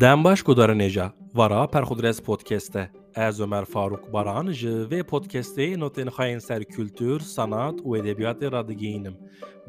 [0.00, 6.38] Dem baş gudarinêja wara Perxudres podcast'e ez Ömer Faruk Baran ji vê podcastê notên xayên
[6.38, 9.16] ser kültür, sanat û edebiyatê radigihînim.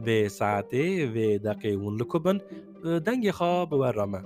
[0.06, 2.38] Vê saetê vê deqê hûn li ku bin
[2.84, 4.22] bi dengê xwe.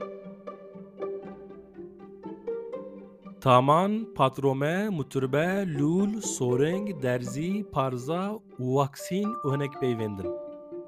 [3.41, 5.47] Taman, patrome, muturbe,
[5.77, 10.29] lûl, soreng, derzî, parza waksîn û hinek peyvendin.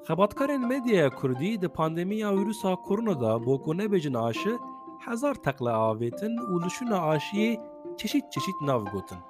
[0.08, 4.54] Xebatkarên medyaya Kurdî di pandemiya wîrusa koronada bo ku nebêjin aşi
[5.00, 7.60] هزار تقله آویتن و لشون آشیه
[7.96, 9.22] چشید چشید ناو گوتن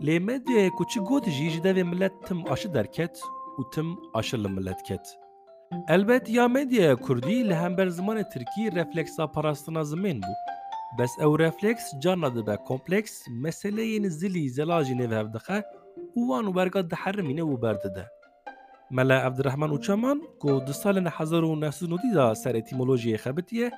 [0.00, 3.20] لیمه ده کچی گوت جیج ده ملت تم آشه درکت
[3.58, 5.08] و تم آشه لملت کت
[5.88, 10.34] البته یا مدیا کردی لهمبر زمان ترکی رفلکسا پاراستنا زمین بو
[10.98, 15.64] بس او رفلکس جانا دبه کمپلکس مسئله ین زلی زلاجی نوه هفدخه
[16.14, 18.10] اوان و برگا دحرمینه و برده ده
[18.90, 23.70] ملا عبدالرحمن و چمان کو دو سال 1990 دا سر اتیمولوژی خبتیه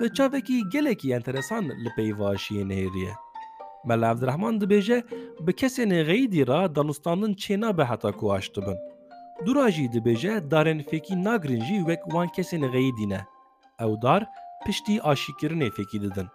[0.00, 3.12] bi çavekî gelekî enteresan li peyvaşiyê nêriye.
[3.84, 4.98] Mele Evdirehman dibêje
[5.46, 8.78] bi kesên xeyîdî ra danûstandin çê nabe heta ku aş dibin.
[9.46, 13.20] Dura jî dibêje darên fêkî nagirin jî wek wan kesên xeyîdî ne.
[13.84, 14.22] Ew dar
[14.66, 16.28] piştî aşîkirinê fêkî didin.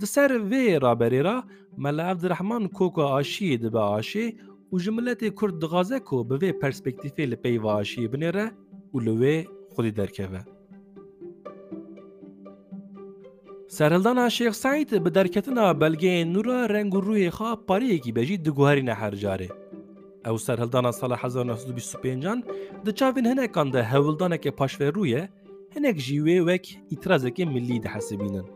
[0.00, 1.44] Di ser vê raberê ra
[1.76, 4.36] Mele Evdirehman koka aşiyê dibe aşê
[4.72, 8.46] û ji milletê Kurd dixwaze ku bi vê perspektîfê li peyva aşiyê binêre
[8.94, 9.36] û li wê
[9.74, 10.53] xwedî derkeve.
[13.76, 19.48] سەرلدانا شێخ سایت بە دەرکەتنا بەلگەیە نورە ڕنگ و ڕووی خا پارەیەکی بەژی دگوهارینە هەرجارێ.
[20.26, 22.44] ئەو سەرهلدانا ساڵە 1925
[22.84, 25.22] دەچاوین هەنێکاندا هەوڵدانێکی پاشفێڕوویە،
[25.74, 28.46] هەنێک ژیوێ وەک ئیترازەکە ملی دەحەسبینن.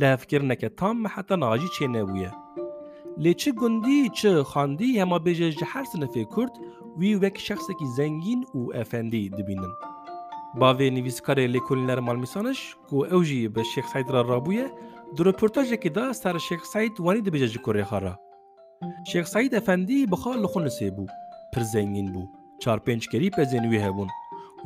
[0.00, 2.30] لە هەفکردنەکە تام مەحەتە ناژی چێنەبووە.
[3.22, 6.54] لێ چ گوندی چ خاندی هەما بێژێژ هەر سنەفێ کورد
[6.98, 9.74] وی وەک شخصێکی زەنگین و ئەفەندی دبینن.
[10.54, 14.70] با وی نویسکار لیکولی نرمال میسانش گو اوجی به شیخ سعید را رابویه
[15.16, 18.20] در رپورتاج که دا تر شیخ سعید وانی دی بجاج کوری خارا
[19.06, 21.06] شیخ سعید افندی بخواه لخون نسی بو
[21.52, 22.28] پر زنگین بو.
[22.58, 24.08] چار پینچ کری پر زنوی هبون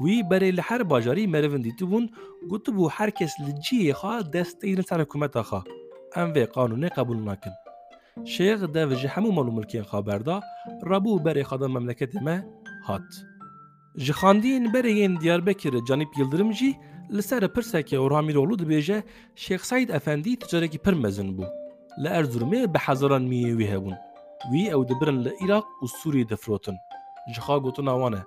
[0.05, 2.11] وی برای لحر باجاری مروون دیتو بون
[2.49, 5.65] گوتو بو هر کس لجی خواه دست این سر حکومت آخا
[6.17, 7.51] ام قانون قبول نکن.
[8.25, 10.41] شیخ دو جه همو ملو ملکین خواه برده
[10.83, 12.47] رابو برای خدا مملکت مه
[12.85, 13.34] هات.
[13.97, 16.75] Ji xandiyên berê yên Diyarbekirê Canîp Yıldırım jî
[17.17, 19.03] li ser pirsekê Orhamiroglu dibêje
[19.37, 21.45] Şêx Saîd Efendî ticarekî pir mezin bû.
[22.03, 23.95] Li Erzurumê bi hezaran miyê wî hebûn.
[24.53, 26.77] Wî ew dibirin li Îraq û Sûriyê difrotin.
[27.35, 28.23] Ji xa gotina wan e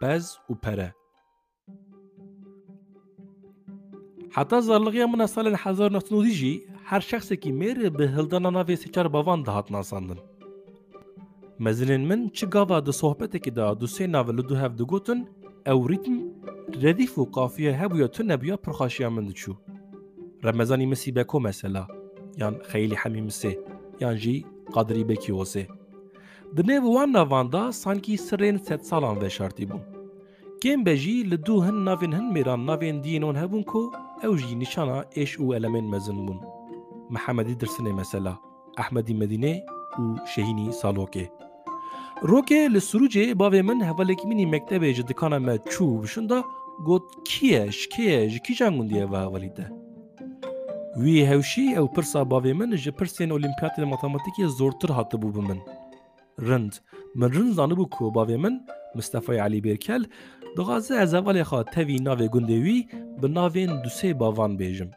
[0.00, 0.92] pez û pere.
[4.36, 5.90] Heta zarligiya min salên hezar
[6.40, 10.18] jî her şexsekî mêr bi hildana navê sêçar bavan dihat nasandin.
[11.60, 15.24] مزلن من چه گاوا ده صحبت که ده دو سه ناول دو هف گوتن
[15.66, 16.22] أو ریتم
[16.82, 19.54] ردیف و قافیه هبو یا تو نبیا پرخاشی من چو
[20.42, 21.86] رمزانی مسی بکو مثلا
[22.36, 23.56] یان خیلی حمی مسی
[24.00, 25.68] یان جی قدری بکی وسه
[26.56, 29.80] ده نیو وان نوان ده سانکی سرین ست سالان و شرطی بون
[30.62, 33.90] کم بجی لدو هن ناوین هن میران ناوین دینون هبون کو
[34.24, 36.40] أو جی نشانا ایش أو المین مزن بون.
[37.10, 38.38] محمدی درسنه مثلا
[38.78, 39.66] احمدی مدینه
[39.98, 41.30] و شهینی سالوکه.
[42.22, 46.44] Rokê li Sûrûcê bavê min hevalekî minî mektebê ji dikana me çû bişin da
[46.86, 49.66] got kî ye ji kê ji kîjan gundiye ve hevalî de.
[50.94, 55.60] Wî hewşî ew pirsa bavê min ji pirsên olimpiyatê matematîkê zortir hatibû bi min.
[56.48, 56.72] Rind
[57.14, 60.04] min rind zanibû ku bavê min Mustefay Elî Bêrkel
[60.56, 62.78] dixwaze ez hevalê xwe tevî navê gundê wî
[63.22, 64.90] bi navên du sê bavan bêjim.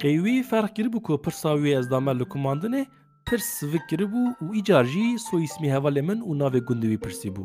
[0.00, 2.86] Qey wî ferq kiribû ku pirsa wî ez damer li kumandinê
[3.26, 7.44] pir sivik kiribû û îcar jî soîsmî hevalê min û navê gundê wî pirsî bû.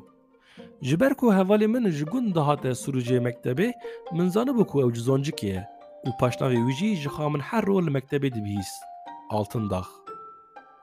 [0.87, 3.67] Ji ber ku hevalê min ji gund dihate Sûrûcê mektebê
[4.17, 5.01] min zanibû ku ew ji
[5.47, 5.61] ye
[6.07, 8.79] û paşnavê wî jî ji xa min her rol li mektebê dibihîst.
[9.29, 9.87] Altın dax.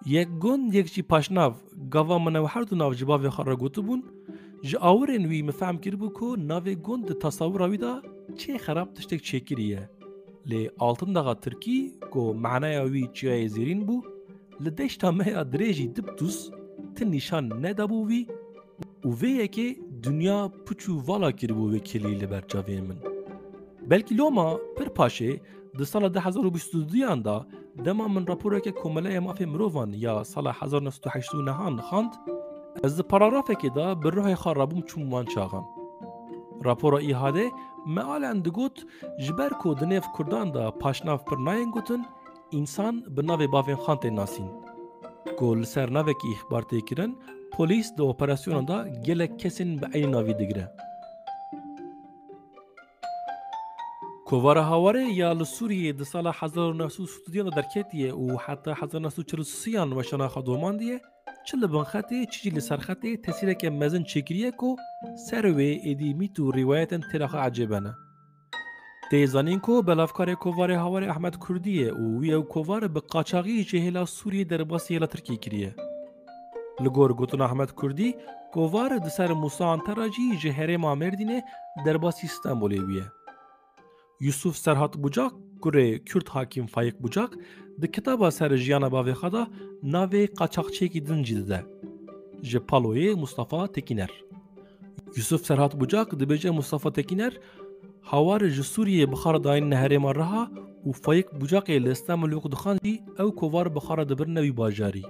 [0.07, 1.53] Yek gund yek jî paşnav
[1.95, 4.01] gava min ew her du nav ji bavê xwe re gotibûn,
[4.69, 8.03] ji awirên wî min fehm kiribû ku navê gund di tasawura wî da
[8.39, 9.83] çê xerab tiştek çêkiriye.
[10.51, 11.79] Lê altın daxa Tirkî
[12.13, 13.97] ku mehnaya wî çiyayê zêrîn bû,
[14.65, 16.39] li deşta me ya dirêjî dibtûs
[16.97, 18.23] tin nîşan nedabû wî
[19.07, 19.69] û vê yekê
[20.07, 22.99] dünya puç û vala kiribû vê kilî li ber çavê min.
[23.91, 25.41] Belkî loma pir paşê
[25.79, 27.47] di sala 2022yan da
[27.85, 32.13] dema min raporeke komeleya mafê mirovan ya sala 1980 nehan xand
[32.85, 35.65] ez di paragrafekê da bi rihê xwe rabûm çûm wan çaxan.
[36.65, 37.51] Rapora îhade
[37.87, 38.77] mealen digot
[39.19, 42.07] ji ber ku di nêv Kurdan da paşnav pir nayên gotin
[43.17, 44.49] bi navê bavên xan tê nasîn.
[45.39, 47.13] Ku li ser navekî îxbar tê kirin,
[47.55, 50.67] polîs di operasyona da gelek kesên bi eynî navî digire.
[54.27, 61.01] Kovara Havare ya li Sûriyê di sala 1930 derketiye û heta 1943 weşana xwedomandiye
[61.47, 64.77] çi li bin xetê çi jî li ser xetê tesîreke mezin çêkiriye ku
[65.29, 68.12] ser wê êdî mît û ne.
[69.13, 73.57] Tê zanîn ku belavkarê kovarê Hawarê Ehmed Kurdî ye û wî ew kovar bi qaçaxî
[73.69, 75.71] ji hêla Sûriyê derbasî hêla Tirkiye kiriye.
[76.83, 78.09] Li gor gotin Ehmed Kurdî,
[78.55, 81.39] kovar di ser Musa Antera jî ji herêma Mêrdînê
[81.85, 83.07] derbasî Stenbolê bûye.
[84.21, 85.33] Yusuf Serhat Bucak,
[85.63, 87.33] kurê Kürt hakim Fayik Bucak,
[87.81, 89.43] di kitaba ser jiyana bavê xwe de
[89.95, 91.61] navê qaçaxçiyekî din jî dide.
[92.43, 94.13] Ji Paloyê Mustafa Tekîner.
[95.17, 97.33] Yusuf Serhat Bucak dibêje Mustafa Tekîner,
[98.11, 100.45] hawarê ji Sûriyê bixara dayîn neherêma Riha
[100.87, 105.05] û Fayik Bucakê li Stenbolê ku dixan jî ew kovar bixara dibirne wî bajarî.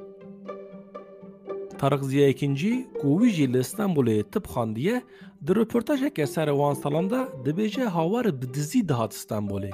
[1.79, 5.03] Tarık Ziya ikinci ku wî jî li Stenbolê tip xandiye
[5.47, 9.71] di röportajeke ser wan salan de dibêje hawar bi dizî dihat Stenbolê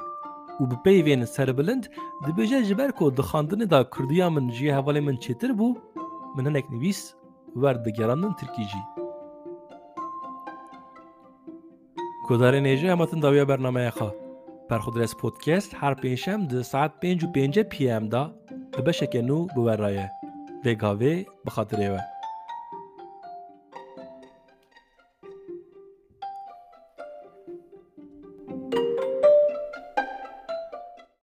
[0.60, 1.84] û bi peyvên serbilind
[2.26, 5.68] dibêje ji ber ku dixandinê da Kurdiya min ji hevalê min çêtir bû
[6.36, 7.14] min hinek nivîs
[7.54, 8.97] wer digerandin Tirkî jî.
[12.28, 14.14] گذار نیجه همتون داویا برنامه خواه.
[14.68, 18.34] پرخودرس پودکست هر پینشم ده ساعت پینج و پینجه پی ام دا.
[18.84, 20.10] به شکنو نو بورایه
[20.64, 21.98] وگاوی بخاطره و